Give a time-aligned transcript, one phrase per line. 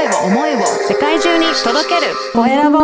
[0.00, 2.78] 声を、思いを世界中に届けるコエラボ。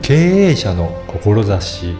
[0.00, 1.94] 経営者の志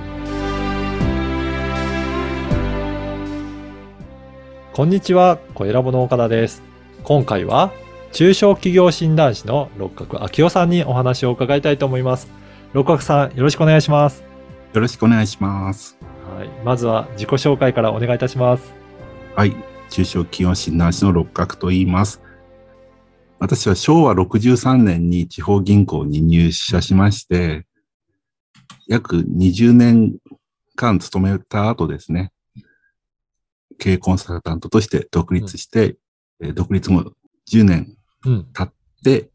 [4.72, 6.62] こんにちは、小ラボの岡田です。
[7.04, 7.72] 今回は
[8.12, 12.28] 中小企業診断士の六角明夫さんにお話を伺いたいと思います。
[12.72, 14.24] 六角さん、よろしくお願いします。
[14.72, 16.00] よろしくお願いします。
[16.41, 18.72] はい、まずは自己紹介からお願いいたします。
[19.36, 19.54] はい。
[19.90, 22.22] 中小企業診断士の六角と言います。
[23.39, 27.66] 私は昭和63年に地方銀行に入社しまして、
[28.89, 30.16] 約20年
[30.76, 32.33] 間勤めた後ですね、
[33.78, 35.98] 経営コンサルタントとして独立して、
[36.41, 37.12] えー独立後
[37.52, 37.94] 10年
[38.25, 38.48] うん。
[38.55, 38.72] 経っ
[39.05, 39.28] て、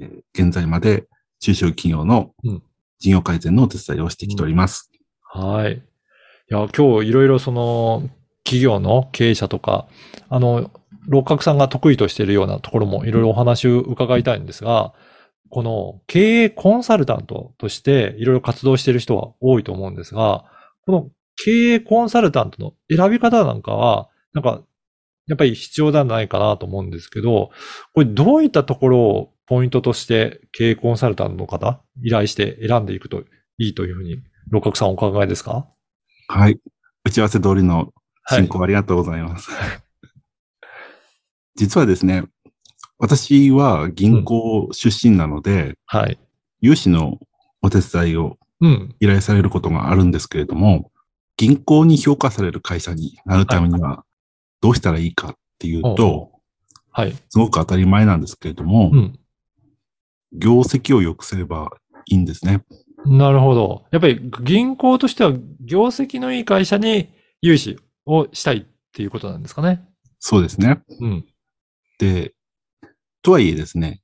[0.00, 1.06] えー現在まで
[1.38, 2.62] 中小企業のうん
[2.98, 4.90] 事業改善のお手伝いをしてきております。
[5.20, 5.82] はい。
[6.48, 8.08] いや、今日いろいろその
[8.44, 9.88] 企業の経営者とか、
[10.28, 10.70] あの、
[11.08, 14.92] 六角さんが得意としているようなところもいろいろお話を伺いたいんですが、
[15.50, 20.44] この経営コンサルタントとしていろいろ活動している人は多いと思うんですが、
[20.84, 24.62] この経営コンサルタントの選び方なんかは、なんか、
[25.28, 27.50] やっぱり必要ではないかなと思うんですけど、
[27.92, 33.22] これどういったところをポイントとして経営コンサルタントの方、依頼して選んでいくと
[33.58, 35.66] いいというふうに、六角さんお考えですか？
[36.28, 36.58] はい。
[37.04, 39.50] 打ち合わせ通りのはい進行ありがとうございます。
[41.54, 42.24] 実はですね、
[42.98, 46.18] 私は銀行出身なので、はい。
[46.60, 47.20] 融資の
[47.62, 48.94] お手伝いをうん。
[49.00, 50.90] 依頼されることがあるんですけれども、
[51.36, 54.04] 銀行に評価される会社になるためには
[54.60, 56.32] どうしたらいいかっていうと、
[56.90, 57.14] はい。
[57.28, 59.18] すごく当たり前なんですけれども、うん。
[60.32, 61.70] 業績を良くすれば
[62.06, 62.64] いいんですね。
[63.06, 63.84] なるほど。
[63.90, 69.84] やっぱり銀行としては業績のいい会社に融資をしたいっていうことなんですかね。
[70.18, 70.82] そうですね。
[71.00, 71.24] うん。
[71.98, 72.34] で、
[73.22, 74.02] とはいえですね、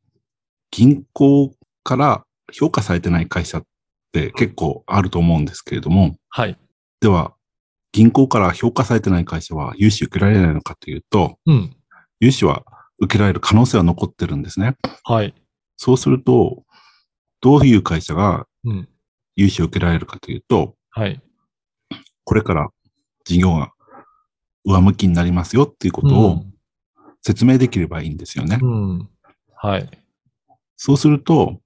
[0.70, 1.54] 銀行
[1.84, 3.62] から評価されてない会社っ
[4.12, 6.58] て結構あると思うんですけれども、はい。
[7.00, 7.34] では、
[7.92, 11.76] 銀行から評価されてない会社は融資受けられないのかというと、うん。
[12.20, 12.64] 融資は
[12.98, 14.76] 受けられる可能性は残ってるんですね。
[15.04, 15.34] はい。
[15.76, 16.62] そうすると、
[17.40, 18.51] どういう会社がうん。
[19.36, 21.20] 融資を受けられるかというと、はい。
[22.24, 22.68] これから
[23.24, 23.72] 事業が
[24.64, 26.44] 上向きになりますよっていうことを
[27.22, 28.58] 説明できればいいんですよね。
[28.60, 28.90] うん。
[28.90, 29.08] うん。
[29.54, 29.88] はい。
[30.76, 31.60] そうすると、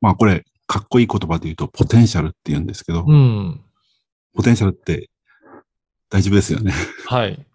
[0.00, 3.60] まあこれ、かっこいい言葉で言うと、ポテンシャルって言うんですけど、うん。
[4.34, 5.10] ポテンシャルって
[6.10, 6.72] 大丈夫ですよね。
[7.06, 7.46] はい。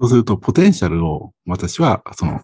[0.00, 2.42] そうすると、ポテンシャルを、私は、その、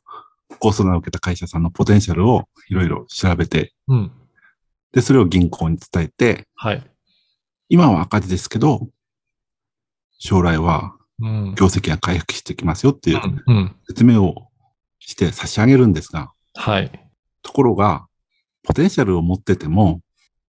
[0.60, 4.12] ご相談を受けた会社さんのポテンシャルをいろいろ調べて、うん。
[4.92, 6.82] で、それを銀行に伝えて、はい。
[7.68, 8.88] 今は赤字ですけど、
[10.18, 11.54] 将来はうん。
[11.54, 13.56] 業績が回復してきますよっていううん。
[13.56, 13.76] うん。
[13.88, 14.48] 説明を
[14.98, 16.90] して差し上げるんですが、はい。
[17.42, 18.06] ところが、
[18.62, 20.00] ポテンシャルを持ってても、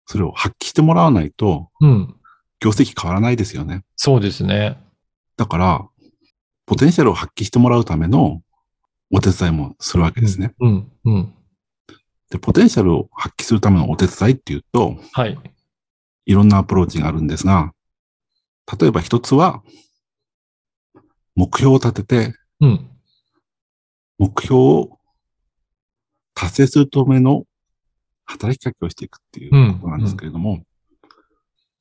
[0.06, 2.16] それを発揮してもらわないと、うん。
[2.59, 3.84] 業績変わらないですよね。
[3.96, 4.78] そうですね。
[5.36, 5.88] だから、
[6.68, 8.41] ポテンシャルを発揮してもらうための
[9.12, 10.53] お手伝いもするわけですね。
[10.59, 10.91] うん。
[11.06, 11.34] うん。
[12.31, 15.38] で、ポテンシャルを発揮するためのお手伝いっていうと、はい。
[16.25, 17.74] いろんなアプローチがあるんですが、
[18.80, 19.62] 例えば一つは、
[21.36, 22.90] 目標を立てて、うん。
[24.18, 25.00] 目標を
[26.34, 27.44] 達成するための
[28.25, 30.64] 働きかけをしていくっていうことなんですけれども、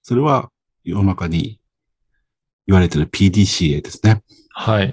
[0.03, 0.51] それは
[0.83, 1.61] 世の中に
[2.67, 4.23] 言われている PDCA ですね。
[4.51, 4.93] はい。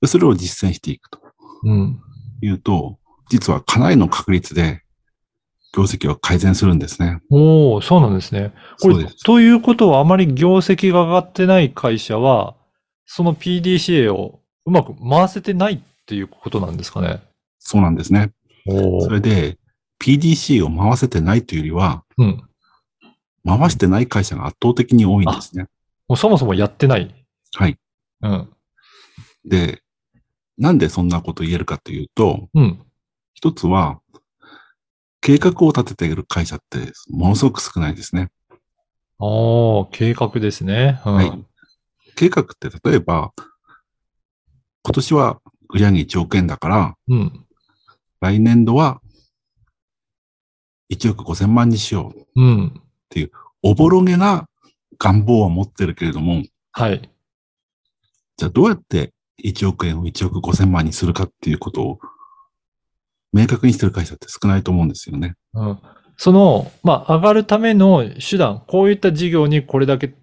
[0.00, 1.20] でそれを実践していくと
[1.64, 2.00] うん。
[2.42, 2.97] いうと、
[3.30, 4.82] 実はかなりの確率で
[5.74, 7.20] 業績を改善するんですね。
[7.30, 8.52] おおそうなんですね。
[8.80, 9.04] これ。
[9.24, 12.54] ということは、あまり業績が上がってない会社は、
[13.06, 17.22] その PDCA をうまく回せてないっていうことなんですかね。
[17.58, 18.32] そうなんですね。
[18.66, 19.58] おそれで
[20.00, 22.42] PDCA を回せてないというよりは、うん。
[23.46, 25.66] 回してない会社が圧倒的に多いんですね。
[26.08, 27.14] もうそもそもやってない。
[27.54, 27.78] はい。
[28.22, 28.48] うん。
[29.44, 29.82] で、
[30.56, 32.80] なんでそんなこと言えるかというと、うん。
[33.38, 34.00] 一つは、
[35.20, 38.32] 計画を立てている会社ってものすごく少ないですね。
[38.50, 41.00] ああ、計画ですね。
[41.06, 41.14] うん。
[41.14, 41.46] はい。
[42.16, 43.32] 計画って例えば、
[44.82, 47.46] 今年は売上1億円だから、うん。
[48.20, 49.00] 来年度は
[50.92, 52.42] 1億5千万にしよう。
[52.42, 52.82] うん。
[53.62, 54.48] おぼろげな
[54.98, 56.42] 願望は持ってるけれども、
[56.72, 57.08] はい。
[58.36, 59.12] じゃあどうやって
[59.44, 62.00] 1億円を1億5千万にするかっていうことを
[63.32, 65.34] 明確にしてる会社って少ないと思うんですよね。
[65.54, 65.78] うん。
[66.16, 70.14] その、まあ、上がるための手段、こういった事業にこれだけ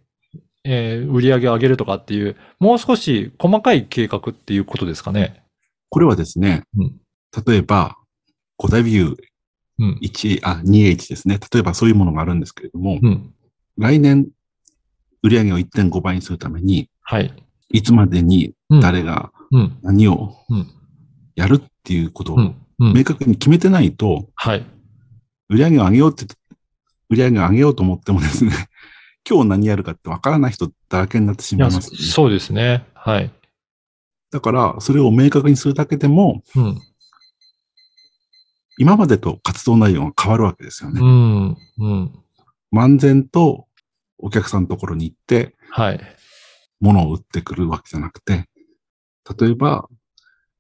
[0.66, 5.44] えー売り上げを上げるとかっていう、もう少し細かい計画っていうことですかね。
[5.90, 6.96] これはですね、うん
[7.48, 7.98] 例えば、
[8.60, 9.16] 5大ビュー
[9.80, 10.00] うん。
[10.02, 11.38] 1、あ、2H ですね。
[11.54, 13.34] 例えばそういうものがあるんですけれども、うん。
[13.78, 14.28] 来年、
[15.22, 17.34] 売上を1.5倍にするために、はい。
[17.70, 19.78] いつまでにうん誰がうん。
[19.82, 20.72] 何をうん
[21.36, 22.54] やるっていうことを。
[22.80, 24.66] 明確に決めてないと、はい。
[25.50, 26.26] 売上を上げようって、
[27.10, 28.52] 売上を上げようと思ってもですね、
[29.30, 32.86] 今日何やるかってわからない人だらけになってしまいますよね、そうですね。
[32.94, 33.32] はい。
[34.32, 36.82] だから、それを明確にするだけでも、うん。
[38.78, 41.00] 今までと活動内容が変わるわけですよね。
[41.02, 41.58] うん。
[41.78, 42.24] うん。
[42.74, 43.68] 漫然と
[44.18, 46.02] お客さんのところに行って、はい。
[46.82, 48.50] 物を売ってくるわけじゃなくて、
[49.40, 49.88] 例えば、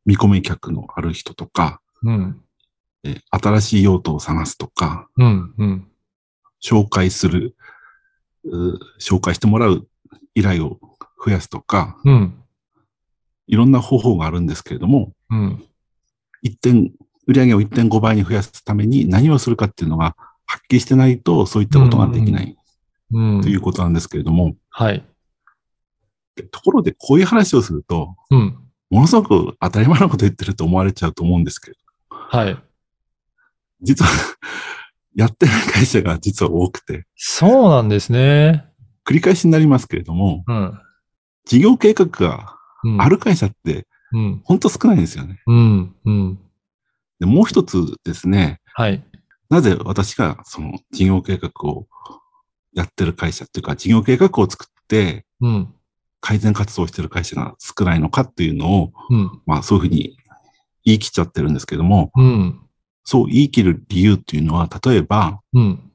[0.05, 2.41] 見込み客のある人とか、うん。
[3.03, 5.53] え新しい用途を探すとか、うん。
[5.57, 5.87] うん。
[6.63, 7.55] 紹介する、
[8.45, 9.87] う紹介してもらう
[10.33, 10.79] 依頼を
[11.23, 12.35] 増やすとか、うん。
[13.47, 15.63] いろんな方法があるんですけれども、うん。
[16.41, 16.91] 一点、
[17.27, 20.15] 売上を1.5倍に増やすために何をするかっていうのが
[20.45, 22.55] はっきりしてないと、そういったことができない
[23.11, 23.41] うん。
[23.41, 25.05] ということなんですけれども、はい。
[26.35, 28.57] でところでこういう話をすると、うん。
[28.89, 31.77] ものすごく当たり前のこと言ってると思われちゃうと思うんですけど、
[32.29, 32.57] はい。
[33.81, 34.11] 実は
[35.15, 38.65] やってない会社が実は多くて、そうなんですね。
[39.05, 40.79] 繰り返しになりますけれども、うん。
[41.45, 44.41] 事業計画がうんある会社ってうん。
[44.43, 45.41] 本当少ないんですよね。
[45.47, 45.95] うん。
[46.05, 46.39] うん。
[47.19, 49.03] で、もう一つですね、はい。
[49.49, 51.87] なぜ私がその事業計画を
[52.73, 55.71] やってる会社っていうか、事業計画を作ってうん。
[56.21, 59.41] 改善活動をしてる会社が少ないのかっていうのを、うん。
[59.45, 60.17] まあそういうふうに
[60.85, 62.59] 言い切っちゃってるんですけども、うん。
[63.03, 65.91] そう言い切る理由っていうのは、例えば、うん。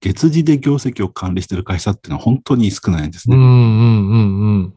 [0.00, 3.38] 月次で業績を管理してる会社っていうのは本当に少ないんですうん。
[3.38, 3.44] うね。
[3.44, 4.10] ん。
[4.10, 4.74] うん。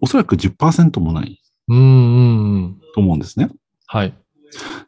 [0.00, 1.78] おそらく10%もないうん。
[1.78, 2.80] うん。
[2.94, 3.50] と思うんですね。
[3.86, 4.14] はい。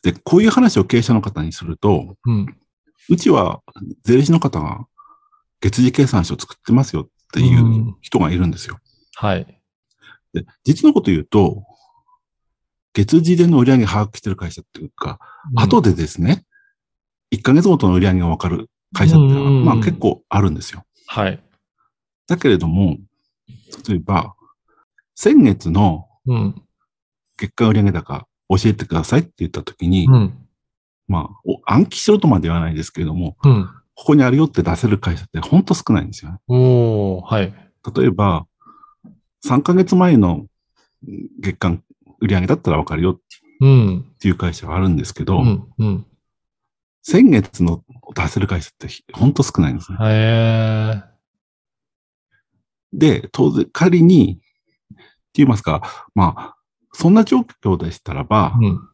[0.03, 2.57] で、こういう話を経営者の方にすると、うん。
[3.11, 3.61] うちは
[4.05, 4.87] 税理士の方が
[5.61, 8.79] 月次計算書を作ってますよっていううん人がいるんですよ。
[9.17, 9.61] はい。
[10.33, 11.63] で、実のこと言うと、
[12.95, 15.19] 月次での売上把握してる会社っていうか、
[15.57, 16.45] 後でですね、
[17.33, 20.85] 1ヶ月ごとの売上がわかる会社っていうのは、うんまあ結構あるんですよ。
[21.07, 21.43] はい。
[22.27, 22.99] だけれども、
[23.89, 24.35] 例えば、
[25.15, 26.63] 先月のうん。
[27.37, 30.35] 月間売上高教えてくださいって言ったときに、うん。
[31.09, 33.69] まあ、お暗記しろとまではないですけれども、うん。
[33.95, 36.39] ここにあるよって出せる会社って本当少ないんですよね。
[36.49, 37.53] おー、はい。
[37.97, 38.47] 例えば、
[39.45, 40.47] 3ヶ月前の
[41.41, 41.83] 月間
[42.23, 43.21] 売上だったらわかるよっ
[43.63, 44.05] うん。
[44.19, 45.67] ていう会社はあるんですけど、うん。
[45.79, 46.07] うん。
[47.03, 47.85] 先月の
[48.15, 49.99] 出せる会社って本当少ないんですね。
[50.01, 51.03] へ
[52.93, 55.03] で、当然、仮に、って
[55.35, 56.57] 言いますか、まあ、
[56.93, 58.67] そんな状況でしたらば、ー。
[58.67, 58.89] うん。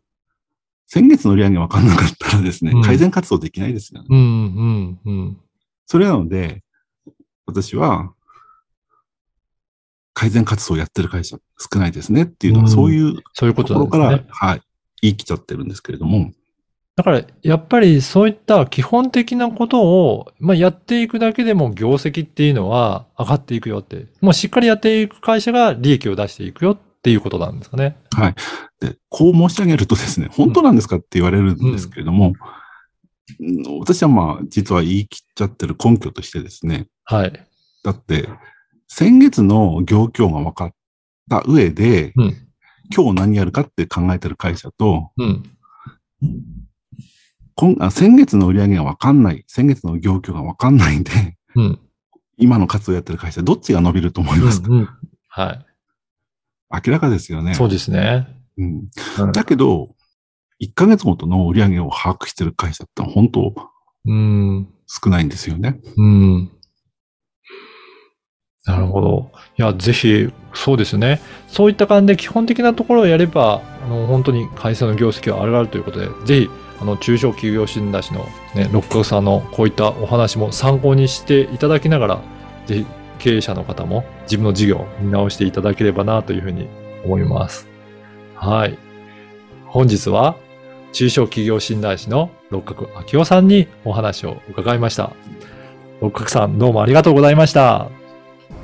[0.87, 4.07] 先月の売り上げわかんなかったらですね、うん改善活動できないですよね。
[4.11, 4.19] うん。
[4.19, 5.01] うん。
[5.05, 5.41] うん。
[5.87, 6.63] それなので、
[7.47, 8.13] 私は、
[10.19, 14.25] 改善活動をやってる会社少ないですねっていうのは、うんそういうとところから、ね。
[14.29, 14.63] はい、
[15.01, 16.33] 言い切っちゃってるんですけれども、
[16.97, 24.07] だから、やっぱりそういった基本的なことを、まあ、やっていくだけでも業績っていうのは上がっていくよって。
[24.21, 27.97] もうしっかりやっていく会社が利益を出していくよっていうことなんですかね。
[28.81, 32.35] で、こう申し上げるとですね、本当なんですかって言われるんですけれども、うん
[33.79, 37.33] 私はまあ、実は言い切っちゃってる根拠としてですね、はい。
[37.85, 38.29] だって、
[38.89, 40.73] 先月の業況が分かっ
[41.31, 42.37] た上で、うん。
[42.95, 45.43] 今日何やるかって考えてる会社と、うん。
[47.55, 51.11] 今あ先月の売り上げが分かんない、先月の業況が分かんないんで、
[51.55, 51.81] うん。
[52.39, 54.89] 今の活動やってる会社、どっちが伸びると思いますか、うんうん
[55.29, 55.67] はい。
[56.87, 57.55] 明らかですよね。
[57.55, 58.27] そうですね。
[58.57, 58.89] うん、
[59.21, 59.95] うんだけど、
[60.61, 63.55] 1ヶ月ごとの売り上げを把握してる会社って本当
[64.07, 64.69] うん。
[64.87, 65.81] 少ないんですよね。
[65.97, 66.53] うん。
[68.69, 69.33] なるほど。
[69.59, 71.21] いや、ぜひ、そうですね。
[71.47, 82.21] そういった感じで基本的なところをやれば、あの、本当に会社の業績は上がるということで、ぜひ、あの、中小企業診断士のね、六角さんのこういったお話も参考にしていただきながら、
[82.67, 82.87] ぜひ、
[83.19, 86.69] 経営者の方も自分の事業を見直していただければなというふうに
[87.07, 87.67] 思います。
[88.35, 88.77] はい。
[89.65, 90.37] 本日は、
[90.93, 95.11] 中小企業診断士の六角明夫さんにお話を伺いました。
[96.03, 97.98] 六角さん、どうもありがとうございました。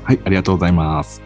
[0.03, 1.21] はい、ありがとうございます。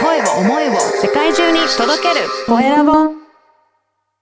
[0.00, 3.21] 声を思いを世界中に届けるコエラボ